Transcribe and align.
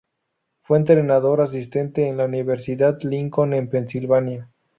Fue 0.63 0.79
entrenador 0.79 1.41
asistente 1.41 2.07
en 2.07 2.17
la 2.17 2.25
Universidad 2.25 2.99
Lincoln 3.03 3.53
en 3.53 3.69
Pensilvania. 3.69 4.49